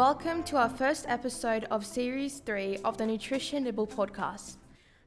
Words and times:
Welcome 0.00 0.44
to 0.44 0.56
our 0.56 0.70
first 0.70 1.04
episode 1.10 1.64
of 1.64 1.84
Series 1.84 2.38
3 2.38 2.78
of 2.86 2.96
the 2.96 3.04
Nutrition 3.04 3.64
Nibble 3.64 3.86
podcast. 3.86 4.56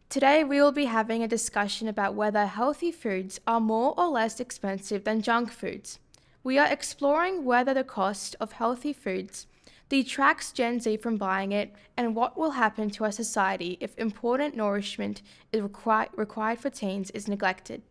Today, 0.07 0.43
we 0.43 0.61
will 0.61 0.71
be 0.71 0.85
having 0.85 1.23
a 1.23 1.27
discussion 1.27 1.87
about 1.87 2.13
whether 2.13 2.45
healthy 2.45 2.91
foods 2.91 3.39
are 3.47 3.59
more 3.59 3.95
or 3.97 4.09
less 4.09 4.39
expensive 4.39 5.03
than 5.03 5.23
junk 5.23 5.51
foods. 5.51 5.97
We 6.43 6.59
are 6.59 6.71
exploring 6.71 7.43
whether 7.43 7.73
the 7.73 7.83
cost 7.83 8.35
of 8.39 8.51
healthy 8.51 8.93
foods 8.93 9.47
detracts 9.89 10.51
Gen 10.51 10.79
Z 10.79 10.97
from 10.97 11.17
buying 11.17 11.51
it 11.51 11.73
and 11.97 12.15
what 12.15 12.37
will 12.37 12.51
happen 12.51 12.91
to 12.91 13.05
our 13.05 13.11
society 13.11 13.79
if 13.81 13.97
important 13.97 14.55
nourishment 14.55 15.23
is 15.51 15.61
requi- 15.61 16.15
required 16.15 16.59
for 16.59 16.69
teens 16.69 17.09
is 17.15 17.27
neglected. 17.27 17.81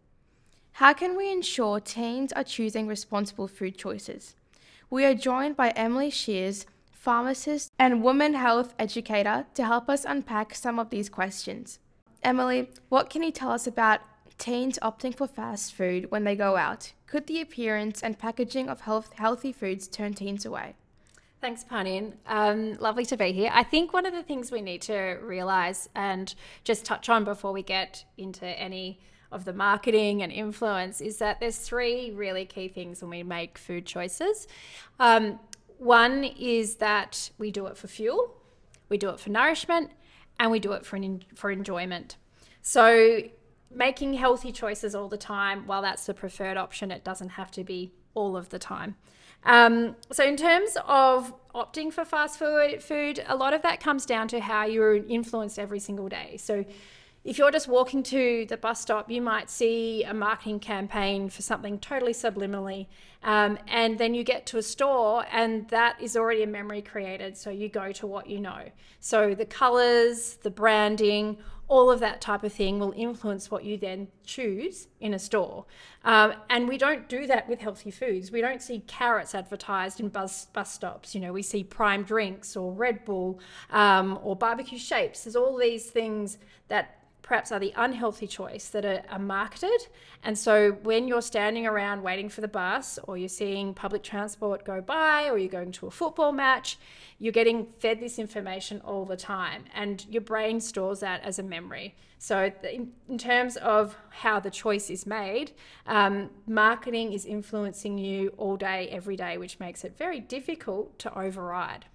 How 0.74 0.92
can 0.92 1.16
we 1.16 1.32
ensure 1.32 1.80
teens 1.80 2.32
are 2.34 2.44
choosing 2.44 2.86
responsible 2.86 3.48
food 3.48 3.76
choices? 3.76 4.36
We 4.88 5.04
are 5.06 5.14
joined 5.14 5.56
by 5.56 5.70
Emily 5.70 6.10
Shears, 6.10 6.66
pharmacist 7.02 7.72
and 7.80 8.04
women 8.04 8.34
health 8.34 8.74
educator, 8.78 9.44
to 9.54 9.64
help 9.64 9.88
us 9.88 10.04
unpack 10.08 10.54
some 10.54 10.78
of 10.78 10.90
these 10.90 11.08
questions. 11.08 11.80
Emily, 12.22 12.70
what 12.90 13.10
can 13.10 13.24
you 13.24 13.32
tell 13.32 13.50
us 13.50 13.66
about 13.66 14.00
teens 14.38 14.78
opting 14.80 15.12
for 15.12 15.26
fast 15.26 15.74
food 15.74 16.12
when 16.12 16.22
they 16.22 16.36
go 16.36 16.56
out? 16.56 16.92
Could 17.08 17.26
the 17.26 17.40
appearance 17.40 18.04
and 18.04 18.16
packaging 18.16 18.68
of 18.68 18.82
health, 18.82 19.14
healthy 19.14 19.50
foods 19.50 19.88
turn 19.88 20.14
teens 20.14 20.46
away? 20.46 20.76
Thanks, 21.40 21.64
Panin. 21.64 22.14
Um, 22.24 22.74
lovely 22.74 23.04
to 23.06 23.16
be 23.16 23.32
here. 23.32 23.50
I 23.52 23.64
think 23.64 23.92
one 23.92 24.06
of 24.06 24.12
the 24.12 24.22
things 24.22 24.52
we 24.52 24.62
need 24.62 24.82
to 24.82 25.18
realize 25.22 25.88
and 25.96 26.32
just 26.62 26.84
touch 26.84 27.08
on 27.08 27.24
before 27.24 27.52
we 27.52 27.64
get 27.64 28.04
into 28.16 28.46
any 28.46 29.00
of 29.32 29.44
the 29.44 29.52
marketing 29.52 30.22
and 30.22 30.30
influence 30.30 31.00
is 31.00 31.16
that 31.18 31.40
there's 31.40 31.58
three 31.58 32.12
really 32.12 32.44
key 32.44 32.68
things 32.68 33.02
when 33.02 33.10
we 33.10 33.24
make 33.24 33.58
food 33.58 33.86
choices. 33.86 34.46
Um, 35.00 35.40
one 35.82 36.24
is 36.24 36.76
that 36.76 37.30
we 37.38 37.50
do 37.50 37.66
it 37.66 37.76
for 37.76 37.88
fuel, 37.88 38.34
we 38.88 38.96
do 38.96 39.10
it 39.10 39.18
for 39.18 39.30
nourishment, 39.30 39.90
and 40.38 40.50
we 40.50 40.60
do 40.60 40.72
it 40.72 40.86
for 40.86 40.98
for 41.34 41.50
enjoyment. 41.50 42.16
So 42.62 43.22
making 43.74 44.14
healthy 44.14 44.52
choices 44.52 44.94
all 44.94 45.08
the 45.08 45.16
time, 45.16 45.66
while 45.66 45.82
that's 45.82 46.06
the 46.06 46.14
preferred 46.14 46.56
option, 46.56 46.90
it 46.90 47.02
doesn't 47.04 47.30
have 47.30 47.50
to 47.52 47.64
be 47.64 47.92
all 48.14 48.36
of 48.36 48.50
the 48.50 48.58
time. 48.58 48.96
Um, 49.44 49.96
so 50.12 50.24
in 50.24 50.36
terms 50.36 50.76
of 50.86 51.34
opting 51.54 51.92
for 51.92 52.04
fast 52.04 52.38
food, 52.38 52.82
food, 52.82 53.24
a 53.26 53.34
lot 53.34 53.52
of 53.54 53.62
that 53.62 53.80
comes 53.80 54.06
down 54.06 54.28
to 54.28 54.40
how 54.40 54.64
you're 54.66 54.96
influenced 54.96 55.58
every 55.58 55.80
single 55.80 56.08
day. 56.08 56.36
So 56.36 56.64
if 57.24 57.38
you're 57.38 57.50
just 57.50 57.68
walking 57.68 58.02
to 58.04 58.46
the 58.48 58.56
bus 58.56 58.80
stop, 58.80 59.10
you 59.10 59.20
might 59.20 59.50
see 59.50 60.04
a 60.04 60.14
marketing 60.14 60.60
campaign 60.60 61.28
for 61.28 61.42
something 61.42 61.78
totally 61.78 62.12
subliminally. 62.12 62.86
Um, 63.22 63.58
and 63.68 63.98
then 63.98 64.14
you 64.14 64.24
get 64.24 64.46
to 64.46 64.58
a 64.58 64.62
store, 64.62 65.24
and 65.30 65.68
that 65.68 66.00
is 66.00 66.16
already 66.16 66.42
a 66.42 66.46
memory 66.46 66.82
created. 66.82 67.36
So 67.36 67.50
you 67.50 67.68
go 67.68 67.92
to 67.92 68.06
what 68.06 68.28
you 68.28 68.40
know. 68.40 68.64
So 69.00 69.34
the 69.34 69.46
colors, 69.46 70.38
the 70.42 70.50
branding, 70.50 71.38
all 71.68 71.90
of 71.90 72.00
that 72.00 72.20
type 72.20 72.44
of 72.44 72.52
thing 72.52 72.78
will 72.78 72.92
influence 72.94 73.50
what 73.50 73.64
you 73.64 73.78
then 73.78 74.08
choose 74.24 74.88
in 75.00 75.14
a 75.14 75.18
store. 75.18 75.64
Um, 76.04 76.34
and 76.50 76.68
we 76.68 76.76
don't 76.76 77.08
do 77.08 77.26
that 77.28 77.48
with 77.48 77.60
healthy 77.60 77.90
foods. 77.90 78.30
We 78.30 78.42
don't 78.42 78.60
see 78.60 78.80
carrots 78.80 79.34
advertised 79.34 79.98
in 79.98 80.08
bus, 80.08 80.46
bus 80.46 80.70
stops. 80.72 81.14
You 81.14 81.22
know, 81.22 81.32
we 81.32 81.42
see 81.42 81.64
prime 81.64 82.02
drinks 82.02 82.56
or 82.56 82.72
Red 82.72 83.04
Bull 83.04 83.40
um, 83.70 84.18
or 84.22 84.36
barbecue 84.36 84.78
shapes. 84.78 85.24
There's 85.24 85.36
all 85.36 85.56
these 85.56 85.86
things 85.86 86.36
that 86.68 86.98
perhaps 87.32 87.50
are 87.50 87.58
the 87.58 87.72
unhealthy 87.76 88.26
choice 88.26 88.68
that 88.68 88.84
are, 88.84 89.00
are, 89.08 89.18
marketed. 89.18 89.86
And 90.22 90.36
so 90.36 90.72
when 90.82 91.08
you're 91.08 91.22
standing 91.22 91.66
around 91.66 92.02
waiting 92.02 92.28
for 92.28 92.42
the 92.42 92.48
bus, 92.62 92.98
or 93.04 93.16
you're 93.16 93.26
seeing 93.30 93.72
public 93.72 94.02
transport 94.02 94.66
go 94.66 94.82
by, 94.82 95.30
or 95.30 95.38
you're 95.38 95.48
going 95.48 95.72
to 95.72 95.86
a 95.86 95.90
football 95.90 96.32
match, 96.32 96.76
you're 97.18 97.32
getting 97.32 97.64
fed 97.64 98.00
this 98.00 98.18
information 98.18 98.82
all 98.84 99.06
the 99.06 99.16
time, 99.16 99.64
and 99.74 100.04
your 100.10 100.20
brain 100.20 100.60
stores 100.60 101.00
that 101.00 101.22
as 101.22 101.38
a 101.38 101.42
memory. 101.42 101.94
So, 102.18 102.52
in, 102.70 102.92
in 103.08 103.16
terms 103.16 103.56
of 103.56 103.96
how 104.10 104.38
the 104.38 104.50
choice 104.50 104.90
is 104.90 105.06
made, 105.06 105.52
um, 105.86 106.28
marketing 106.46 107.14
is 107.14 107.24
influencing 107.24 107.96
you 107.96 108.34
all 108.36 108.58
day, 108.58 108.90
every 108.90 109.16
day, 109.16 109.38
which 109.38 109.58
makes 109.58 109.84
it 109.84 109.96
very 109.96 110.20
difficult 110.20 110.98
to 110.98 111.18
override. 111.18 111.86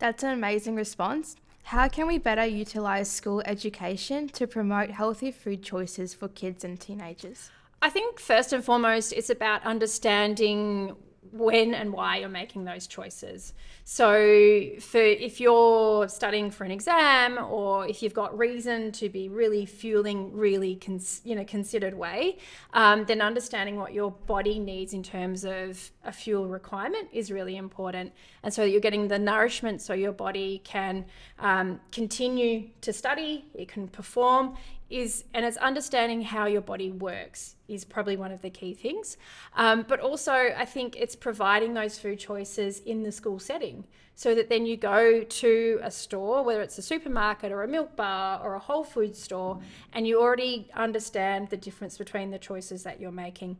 That's 0.00 0.24
an 0.24 0.30
amazing 0.30 0.74
response. 0.74 1.36
How 1.68 1.86
can 1.86 2.06
we 2.06 2.16
better 2.16 2.46
utilize 2.46 3.10
school 3.10 3.42
education 3.44 4.30
to 4.30 4.46
promote 4.46 4.88
healthy 4.88 5.30
food 5.30 5.62
choices 5.62 6.14
for 6.14 6.26
kids 6.26 6.64
and 6.64 6.80
teenagers? 6.80 7.50
I 7.82 7.90
think 7.90 8.18
first 8.18 8.54
and 8.54 8.64
foremost, 8.64 9.12
it's 9.12 9.28
about 9.28 9.62
understanding 9.64 10.96
when 11.32 11.74
and 11.74 11.92
why 11.92 12.18
you're 12.18 12.28
making 12.28 12.64
those 12.64 12.86
choices. 12.86 13.52
So, 13.84 14.12
for 14.80 15.00
if 15.00 15.40
you're 15.40 16.08
studying 16.08 16.50
for 16.50 16.64
an 16.64 16.70
exam, 16.70 17.38
or 17.38 17.86
if 17.86 18.02
you've 18.02 18.14
got 18.14 18.36
reason 18.36 18.92
to 18.92 19.08
be 19.08 19.28
really 19.28 19.64
fueling 19.64 20.32
really 20.32 20.76
cons- 20.76 21.22
you 21.24 21.34
know 21.34 21.44
considered 21.44 21.94
way, 21.94 22.38
um, 22.74 23.04
then 23.06 23.20
understanding 23.20 23.76
what 23.76 23.92
your 23.92 24.10
body 24.10 24.58
needs 24.58 24.92
in 24.92 25.02
terms 25.02 25.44
of 25.44 25.90
a 26.04 26.12
fuel 26.12 26.46
requirement 26.46 27.08
is 27.12 27.30
really 27.30 27.56
important. 27.56 28.12
And 28.42 28.52
so 28.52 28.64
you're 28.64 28.80
getting 28.80 29.08
the 29.08 29.18
nourishment, 29.18 29.80
so 29.80 29.94
your 29.94 30.12
body 30.12 30.60
can 30.64 31.04
um, 31.38 31.80
continue 31.92 32.68
to 32.82 32.92
study, 32.92 33.44
it 33.54 33.68
can 33.68 33.88
perform, 33.88 34.56
is 34.90 35.24
and 35.34 35.44
it's 35.44 35.56
understanding 35.58 36.22
how 36.22 36.46
your 36.46 36.60
body 36.60 36.90
works 36.90 37.56
is 37.68 37.84
probably 37.84 38.16
one 38.16 38.32
of 38.32 38.40
the 38.40 38.48
key 38.48 38.72
things. 38.72 39.16
Um, 39.54 39.84
but 39.86 40.00
also 40.00 40.32
i 40.32 40.64
think 40.64 40.96
it's 40.96 41.14
providing 41.14 41.74
those 41.74 41.98
food 41.98 42.18
choices 42.18 42.80
in 42.80 43.02
the 43.02 43.12
school 43.12 43.38
setting 43.38 43.86
so 44.14 44.34
that 44.34 44.48
then 44.48 44.66
you 44.66 44.76
go 44.76 45.22
to 45.22 45.78
a 45.82 45.90
store 45.90 46.42
whether 46.42 46.62
it's 46.62 46.78
a 46.78 46.82
supermarket 46.82 47.52
or 47.52 47.62
a 47.62 47.68
milk 47.68 47.94
bar 47.96 48.40
or 48.42 48.54
a 48.54 48.58
whole 48.58 48.84
food 48.84 49.14
store 49.14 49.60
and 49.92 50.06
you 50.06 50.20
already 50.20 50.70
understand 50.74 51.48
the 51.50 51.56
difference 51.56 51.98
between 51.98 52.30
the 52.30 52.38
choices 52.38 52.82
that 52.82 53.00
you're 53.00 53.12
making. 53.12 53.56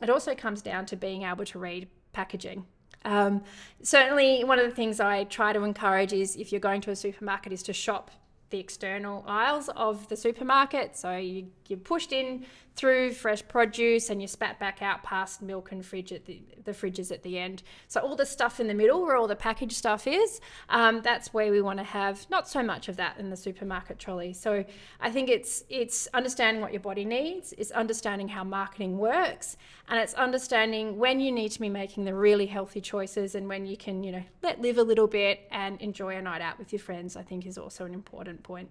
It 0.00 0.10
also 0.10 0.34
comes 0.34 0.62
down 0.62 0.86
to 0.86 0.96
being 0.96 1.22
able 1.22 1.44
to 1.46 1.58
read 1.58 1.88
packaging. 2.12 2.64
Um, 3.04 3.42
certainly 3.82 4.44
one 4.44 4.58
of 4.58 4.68
the 4.68 4.74
things 4.74 4.98
i 5.00 5.24
try 5.24 5.52
to 5.52 5.62
encourage 5.62 6.12
is 6.12 6.36
if 6.36 6.52
you're 6.52 6.60
going 6.60 6.80
to 6.82 6.90
a 6.90 6.96
supermarket 6.96 7.52
is 7.52 7.62
to 7.64 7.72
shop 7.72 8.10
the 8.50 8.58
external 8.58 9.24
aisles 9.26 9.68
of 9.76 10.08
the 10.08 10.16
supermarket. 10.16 10.96
So 10.96 11.16
you, 11.16 11.46
you're 11.68 11.78
pushed 11.78 12.12
in 12.12 12.46
through 12.78 13.10
fresh 13.12 13.46
produce 13.48 14.08
and 14.08 14.22
you 14.22 14.28
spat 14.28 14.56
back 14.60 14.82
out 14.82 15.02
past 15.02 15.42
milk 15.42 15.72
and 15.72 15.84
fridge 15.84 16.12
at 16.12 16.26
the, 16.26 16.40
the 16.64 16.70
fridges 16.70 17.10
at 17.10 17.24
the 17.24 17.36
end. 17.36 17.64
So 17.88 18.00
all 18.00 18.14
the 18.14 18.24
stuff 18.24 18.60
in 18.60 18.68
the 18.68 18.74
middle 18.74 19.02
where 19.02 19.16
all 19.16 19.26
the 19.26 19.34
packaged 19.34 19.72
stuff 19.72 20.06
is, 20.06 20.40
um, 20.68 21.02
that's 21.02 21.34
where 21.34 21.50
we 21.50 21.60
want 21.60 21.80
to 21.80 21.84
have 21.84 22.24
not 22.30 22.48
so 22.48 22.62
much 22.62 22.88
of 22.88 22.96
that 22.96 23.18
in 23.18 23.30
the 23.30 23.36
supermarket 23.36 23.98
trolley. 23.98 24.32
So 24.32 24.64
I 25.00 25.10
think 25.10 25.28
it's 25.28 25.64
it's 25.68 26.06
understanding 26.14 26.62
what 26.62 26.72
your 26.72 26.80
body 26.80 27.04
needs, 27.04 27.52
it's 27.58 27.72
understanding 27.72 28.28
how 28.28 28.44
marketing 28.44 28.96
works, 28.96 29.56
and 29.88 29.98
it's 29.98 30.14
understanding 30.14 30.98
when 30.98 31.18
you 31.18 31.32
need 31.32 31.50
to 31.50 31.60
be 31.60 31.68
making 31.68 32.04
the 32.04 32.14
really 32.14 32.46
healthy 32.46 32.80
choices 32.80 33.34
and 33.34 33.48
when 33.48 33.66
you 33.66 33.76
can, 33.76 34.04
you 34.04 34.12
know, 34.12 34.22
let 34.44 34.60
live 34.60 34.78
a 34.78 34.84
little 34.84 35.08
bit 35.08 35.48
and 35.50 35.80
enjoy 35.80 36.16
a 36.16 36.22
night 36.22 36.42
out 36.42 36.60
with 36.60 36.72
your 36.72 36.80
friends, 36.80 37.16
I 37.16 37.22
think 37.22 37.44
is 37.44 37.58
also 37.58 37.84
an 37.84 37.92
important 37.92 38.44
point. 38.44 38.68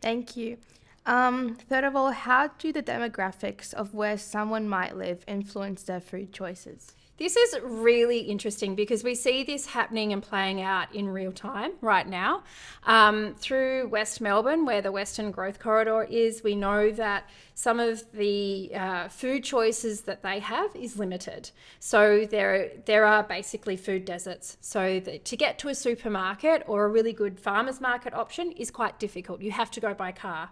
Thank 0.00 0.38
you. 0.38 0.56
Um, 1.06 1.54
third 1.54 1.84
of 1.84 1.94
all, 1.94 2.10
how 2.10 2.48
do 2.58 2.72
the 2.72 2.82
demographics 2.82 3.72
of 3.72 3.94
where 3.94 4.18
someone 4.18 4.68
might 4.68 4.96
live 4.96 5.24
influence 5.28 5.84
their 5.84 6.00
food 6.00 6.32
choices? 6.32 6.96
This 7.18 7.34
is 7.34 7.56
really 7.62 8.18
interesting 8.18 8.74
because 8.74 9.02
we 9.02 9.14
see 9.14 9.42
this 9.42 9.64
happening 9.64 10.12
and 10.12 10.22
playing 10.22 10.60
out 10.60 10.94
in 10.94 11.08
real 11.08 11.32
time 11.32 11.72
right 11.80 12.06
now. 12.06 12.42
Um, 12.84 13.34
through 13.38 13.88
West 13.88 14.20
Melbourne, 14.20 14.66
where 14.66 14.82
the 14.82 14.92
Western 14.92 15.30
Growth 15.30 15.58
Corridor 15.58 16.02
is, 16.02 16.44
we 16.44 16.54
know 16.54 16.90
that 16.90 17.24
some 17.54 17.80
of 17.80 18.04
the 18.12 18.70
uh, 18.74 19.08
food 19.08 19.44
choices 19.44 20.02
that 20.02 20.22
they 20.22 20.40
have 20.40 20.76
is 20.76 20.98
limited. 20.98 21.50
So 21.80 22.26
there, 22.26 22.72
there 22.84 23.06
are 23.06 23.22
basically 23.22 23.78
food 23.78 24.04
deserts. 24.04 24.58
So 24.60 25.00
to 25.00 25.36
get 25.36 25.58
to 25.60 25.68
a 25.68 25.74
supermarket 25.74 26.64
or 26.66 26.84
a 26.84 26.88
really 26.88 27.14
good 27.14 27.40
farmer's 27.40 27.80
market 27.80 28.12
option 28.12 28.52
is 28.52 28.70
quite 28.70 28.98
difficult. 28.98 29.40
You 29.40 29.52
have 29.52 29.70
to 29.70 29.80
go 29.80 29.94
by 29.94 30.12
car. 30.12 30.50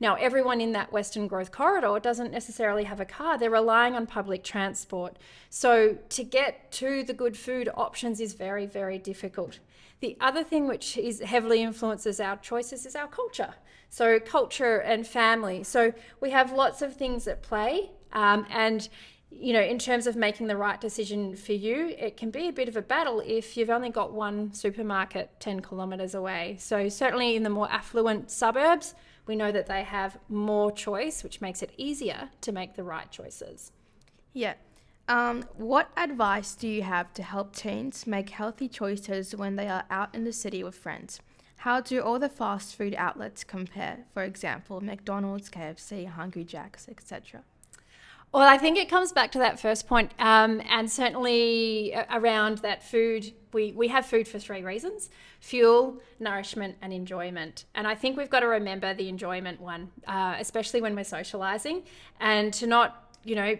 Now, 0.00 0.14
everyone 0.14 0.62
in 0.62 0.72
that 0.72 0.92
Western 0.92 1.28
Growth 1.28 1.52
Corridor 1.52 2.00
doesn't 2.00 2.32
necessarily 2.32 2.84
have 2.84 3.00
a 3.00 3.04
car, 3.04 3.36
they're 3.36 3.50
relying 3.50 3.94
on 3.94 4.06
public 4.06 4.42
transport. 4.42 5.18
So, 5.50 5.98
to 6.08 6.24
get 6.24 6.72
to 6.72 7.02
the 7.02 7.12
good 7.12 7.36
food 7.36 7.68
options 7.74 8.20
is 8.20 8.34
very, 8.34 8.66
very 8.66 8.98
difficult. 8.98 9.58
The 10.00 10.16
other 10.20 10.42
thing 10.42 10.66
which 10.66 10.96
is 10.96 11.20
heavily 11.20 11.62
influences 11.62 12.20
our 12.20 12.36
choices 12.36 12.86
is 12.86 12.96
our 12.96 13.06
culture. 13.06 13.54
So, 13.90 14.18
culture 14.18 14.78
and 14.78 15.06
family. 15.06 15.62
So, 15.64 15.92
we 16.20 16.30
have 16.30 16.52
lots 16.52 16.80
of 16.80 16.96
things 16.96 17.26
at 17.28 17.42
play. 17.42 17.90
Um, 18.12 18.46
and 18.50 18.88
you 19.32 19.52
know, 19.52 19.60
in 19.60 19.78
terms 19.78 20.06
of 20.06 20.16
making 20.16 20.48
the 20.48 20.56
right 20.56 20.80
decision 20.80 21.36
for 21.36 21.52
you, 21.52 21.94
it 21.98 22.16
can 22.16 22.30
be 22.30 22.48
a 22.48 22.52
bit 22.52 22.68
of 22.68 22.76
a 22.76 22.82
battle 22.82 23.22
if 23.24 23.56
you've 23.56 23.70
only 23.70 23.90
got 23.90 24.12
one 24.12 24.52
supermarket 24.52 25.30
10 25.38 25.60
kilometres 25.60 26.14
away. 26.14 26.56
So, 26.58 26.88
certainly 26.88 27.36
in 27.36 27.42
the 27.42 27.50
more 27.50 27.70
affluent 27.70 28.30
suburbs, 28.30 28.94
we 29.26 29.36
know 29.36 29.52
that 29.52 29.66
they 29.66 29.84
have 29.84 30.18
more 30.28 30.72
choice, 30.72 31.22
which 31.22 31.40
makes 31.40 31.62
it 31.62 31.72
easier 31.76 32.30
to 32.40 32.52
make 32.52 32.74
the 32.74 32.82
right 32.82 33.10
choices. 33.10 33.70
Yeah. 34.32 34.54
Um, 35.10 35.44
what 35.56 35.90
advice 35.96 36.54
do 36.54 36.68
you 36.68 36.82
have 36.82 37.12
to 37.14 37.24
help 37.24 37.56
teens 37.56 38.06
make 38.06 38.30
healthy 38.30 38.68
choices 38.68 39.34
when 39.34 39.56
they 39.56 39.66
are 39.66 39.82
out 39.90 40.14
in 40.14 40.22
the 40.22 40.32
city 40.32 40.62
with 40.62 40.76
friends? 40.76 41.18
How 41.56 41.80
do 41.80 42.00
all 42.00 42.20
the 42.20 42.28
fast 42.28 42.76
food 42.76 42.94
outlets 42.96 43.42
compare? 43.42 44.04
For 44.14 44.22
example, 44.22 44.80
McDonald's, 44.80 45.50
KFC, 45.50 46.06
Hungry 46.06 46.44
Jack's, 46.44 46.88
etc. 46.88 47.42
Well, 48.30 48.48
I 48.48 48.56
think 48.56 48.78
it 48.78 48.88
comes 48.88 49.10
back 49.10 49.32
to 49.32 49.38
that 49.40 49.58
first 49.58 49.88
point, 49.88 50.12
um, 50.20 50.62
and 50.70 50.88
certainly 50.88 51.92
around 52.08 52.58
that 52.58 52.84
food. 52.84 53.32
We, 53.52 53.72
we 53.72 53.88
have 53.88 54.06
food 54.06 54.28
for 54.28 54.38
three 54.38 54.62
reasons 54.62 55.10
fuel, 55.40 56.00
nourishment, 56.20 56.76
and 56.82 56.92
enjoyment. 56.92 57.64
And 57.74 57.88
I 57.88 57.96
think 57.96 58.16
we've 58.16 58.30
got 58.30 58.40
to 58.40 58.46
remember 58.46 58.94
the 58.94 59.08
enjoyment 59.08 59.60
one, 59.60 59.90
uh, 60.06 60.36
especially 60.38 60.80
when 60.80 60.94
we're 60.94 61.02
socializing, 61.02 61.82
and 62.20 62.54
to 62.54 62.68
not, 62.68 63.12
you 63.24 63.34
know, 63.34 63.56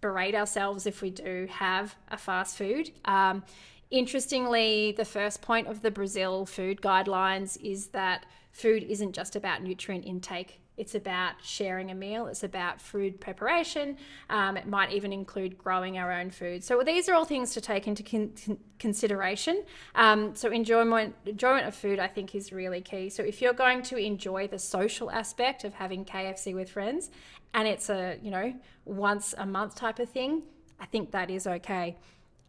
berate 0.00 0.34
ourselves 0.34 0.86
if 0.86 1.02
we 1.02 1.10
do 1.10 1.46
have 1.50 1.96
a 2.08 2.16
fast 2.16 2.56
food. 2.56 2.90
Um, 3.04 3.44
interestingly, 3.90 4.92
the 4.96 5.04
first 5.04 5.42
point 5.42 5.68
of 5.68 5.82
the 5.82 5.90
Brazil 5.90 6.46
food 6.46 6.80
guidelines 6.80 7.60
is 7.62 7.88
that 7.88 8.26
food 8.52 8.82
isn't 8.84 9.12
just 9.12 9.36
about 9.36 9.62
nutrient 9.62 10.04
intake 10.04 10.60
it's 10.76 10.94
about 10.94 11.34
sharing 11.42 11.90
a 11.90 11.94
meal. 11.94 12.26
It's 12.26 12.42
about 12.42 12.80
food 12.80 13.18
preparation. 13.20 13.96
Um, 14.28 14.56
it 14.56 14.66
might 14.66 14.92
even 14.92 15.12
include 15.12 15.56
growing 15.56 15.96
our 15.96 16.12
own 16.12 16.30
food. 16.30 16.62
So 16.62 16.82
these 16.84 17.08
are 17.08 17.14
all 17.14 17.24
things 17.24 17.52
to 17.54 17.60
take 17.60 17.88
into 17.88 18.02
con- 18.02 18.58
consideration. 18.78 19.64
Um, 19.94 20.34
so 20.34 20.50
enjoyment, 20.50 21.14
enjoyment 21.24 21.66
of 21.66 21.74
food, 21.74 21.98
I 21.98 22.08
think, 22.08 22.34
is 22.34 22.52
really 22.52 22.82
key. 22.82 23.08
So 23.08 23.22
if 23.22 23.40
you're 23.40 23.54
going 23.54 23.82
to 23.84 23.96
enjoy 23.96 24.48
the 24.48 24.58
social 24.58 25.10
aspect 25.10 25.64
of 25.64 25.74
having 25.74 26.04
KFC 26.04 26.54
with 26.54 26.70
friends, 26.70 27.10
and 27.54 27.66
it's 27.66 27.88
a 27.88 28.18
you 28.22 28.30
know 28.30 28.54
once 28.84 29.34
a 29.38 29.46
month 29.46 29.76
type 29.76 29.98
of 29.98 30.10
thing, 30.10 30.42
I 30.78 30.86
think 30.86 31.10
that 31.12 31.30
is 31.30 31.46
okay. 31.46 31.96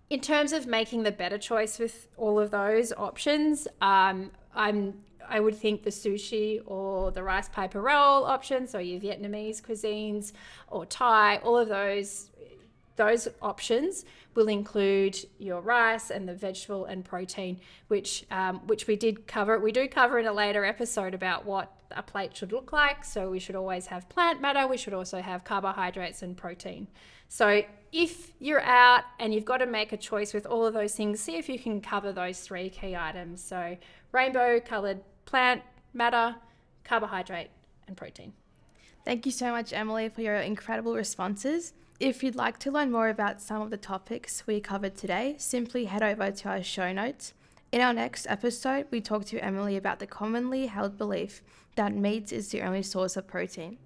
In 0.09 0.21
terms 0.21 0.53
of 0.53 0.67
making 0.67 1.03
the 1.03 1.11
better 1.11 1.37
choice 1.37 1.79
with 1.79 2.07
all 2.17 2.39
of 2.39 2.51
those 2.51 2.93
options, 2.93 3.67
um, 3.81 4.31
I'm 4.53 4.95
I 5.29 5.39
would 5.39 5.55
think 5.55 5.83
the 5.83 5.89
sushi 5.89 6.61
or 6.65 7.11
the 7.11 7.23
rice 7.23 7.49
paper 7.49 7.81
roll 7.81 8.25
options, 8.25 8.71
so 8.71 8.79
your 8.79 8.99
Vietnamese 8.99 9.61
cuisines 9.61 10.31
or 10.69 10.85
Thai, 10.85 11.37
all 11.37 11.57
of 11.57 11.67
those 11.67 12.29
those 12.95 13.27
options 13.43 14.05
will 14.33 14.47
include 14.47 15.15
your 15.37 15.61
rice 15.61 16.09
and 16.09 16.27
the 16.27 16.33
vegetable 16.33 16.85
and 16.85 17.05
protein, 17.05 17.59
which 17.87 18.25
um, 18.31 18.59
which 18.67 18.87
we 18.87 18.95
did 18.95 19.27
cover. 19.27 19.59
We 19.59 19.71
do 19.71 19.87
cover 19.87 20.19
in 20.19 20.25
a 20.25 20.33
later 20.33 20.65
episode 20.65 21.13
about 21.13 21.45
what 21.45 21.71
a 21.91 22.03
plate 22.03 22.35
should 22.35 22.51
look 22.51 22.73
like. 22.73 23.03
So 23.05 23.29
we 23.29 23.39
should 23.39 23.55
always 23.55 23.87
have 23.87 24.09
plant 24.09 24.41
matter. 24.41 24.67
We 24.67 24.77
should 24.77 24.93
also 24.93 25.21
have 25.21 25.43
carbohydrates 25.43 26.21
and 26.21 26.35
protein. 26.35 26.87
So 27.29 27.63
if 27.91 28.31
you're 28.39 28.61
out 28.61 29.03
and 29.19 29.33
you've 29.33 29.45
got 29.45 29.57
to 29.57 29.65
make 29.65 29.91
a 29.91 29.97
choice 29.97 30.33
with 30.33 30.45
all 30.45 30.65
of 30.65 30.73
those 30.73 30.95
things, 30.95 31.19
see 31.19 31.37
if 31.37 31.47
you 31.49 31.59
can 31.59 31.81
cover 31.81 32.11
those 32.11 32.39
three 32.39 32.69
key 32.69 32.95
items. 32.95 33.43
So 33.43 33.77
rainbow 34.11 34.59
colored 34.59 35.01
plant 35.27 35.61
matter, 35.93 36.35
carbohydrate, 36.83 37.51
and 37.87 37.95
protein. 37.95 38.33
Thank 39.05 39.25
you 39.25 39.31
so 39.31 39.51
much, 39.51 39.71
Emily, 39.71 40.09
for 40.09 40.21
your 40.21 40.37
incredible 40.37 40.95
responses. 40.95 41.73
If 41.99 42.23
you'd 42.23 42.35
like 42.35 42.57
to 42.59 42.71
learn 42.71 42.91
more 42.91 43.09
about 43.09 43.41
some 43.41 43.61
of 43.61 43.69
the 43.69 43.77
topics 43.77 44.45
we 44.47 44.59
covered 44.59 44.95
today, 44.95 45.35
simply 45.37 45.85
head 45.85 46.03
over 46.03 46.31
to 46.31 46.49
our 46.49 46.63
show 46.63 46.91
notes. 46.91 47.33
In 47.71 47.81
our 47.81 47.93
next 47.93 48.25
episode, 48.29 48.87
we 48.91 49.01
talk 49.01 49.25
to 49.25 49.39
Emily 49.39 49.77
about 49.77 49.99
the 49.99 50.07
commonly 50.07 50.67
held 50.67 50.97
belief 50.97 51.41
that 51.75 51.93
meat 51.93 52.31
is 52.31 52.49
the 52.49 52.61
only 52.61 52.83
source 52.83 53.17
of 53.17 53.27
protein. 53.27 53.77